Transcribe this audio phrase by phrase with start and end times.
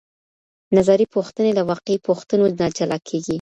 [0.77, 3.29] نظري پوښتنې له واقعي پوښتنو نه جلا کیږي.